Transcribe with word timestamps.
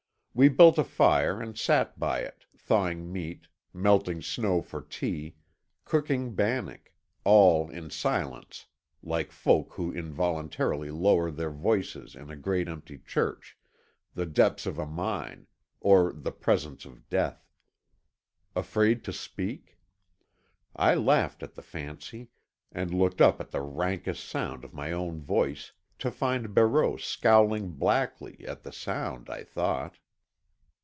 We 0.33 0.47
built 0.47 0.77
a 0.77 0.85
fire 0.85 1.41
and 1.41 1.59
sat 1.59 1.99
by 1.99 2.19
it, 2.21 2.45
thawing 2.55 3.11
meat, 3.11 3.47
melting 3.73 4.21
snow 4.21 4.61
for 4.61 4.79
tea, 4.81 5.35
cooking 5.83 6.35
bannock; 6.35 6.93
all 7.25 7.69
in 7.69 7.89
silence, 7.89 8.67
like 9.03 9.33
folk 9.33 9.73
who 9.73 9.91
involuntarily 9.91 10.89
lower 10.89 11.31
their 11.31 11.49
voices 11.51 12.15
in 12.15 12.29
a 12.29 12.37
great 12.37 12.69
empty 12.69 12.97
church, 12.99 13.57
the 14.13 14.25
depths 14.25 14.65
of 14.65 14.77
a 14.79 14.85
mine, 14.85 15.47
or 15.81 16.13
the 16.13 16.31
presence 16.31 16.85
of 16.85 17.09
death. 17.09 17.45
Afraid 18.55 19.03
to 19.03 19.11
speak? 19.11 19.79
I 20.77 20.95
laughed 20.95 21.43
at 21.43 21.55
the 21.55 21.61
fancy, 21.61 22.29
and 22.71 22.93
looked 22.93 23.19
up 23.19 23.41
at 23.41 23.51
the 23.51 23.59
raucous 23.61 24.21
sound 24.21 24.63
of 24.63 24.73
my 24.73 24.93
own 24.93 25.19
voice, 25.19 25.73
to 25.99 26.09
find 26.09 26.53
Barreau 26.53 26.95
scowling 26.95 27.73
blackly—at 27.73 28.63
the 28.63 28.71
sound, 28.71 29.29
I 29.29 29.43
thought. 29.43 29.97